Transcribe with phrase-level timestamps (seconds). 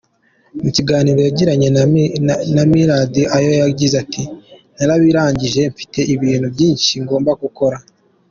[0.63, 1.67] Mu kiganiro yagiranye
[2.55, 4.23] na Millard Ayo yagize ati
[4.75, 7.77] “Narabirangije, mfite ibintu byinshi ngomba gukora.